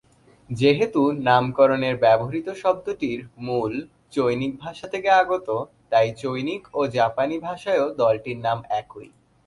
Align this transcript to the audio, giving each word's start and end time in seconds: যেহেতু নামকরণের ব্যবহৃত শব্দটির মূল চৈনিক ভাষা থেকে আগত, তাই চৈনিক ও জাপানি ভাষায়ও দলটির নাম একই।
যেহেতু 0.49 1.01
নামকরণের 1.19 1.95
ব্যবহৃত 1.97 2.47
শব্দটির 2.63 3.19
মূল 3.37 3.73
চৈনিক 4.11 4.51
ভাষা 4.59 4.85
থেকে 4.87 5.09
আগত, 5.21 5.47
তাই 5.91 6.07
চৈনিক 6.17 6.61
ও 6.73 6.81
জাপানি 6.89 7.35
ভাষায়ও 7.39 7.87
দলটির 7.97 8.37
নাম 8.37 8.59
একই। 8.71 9.07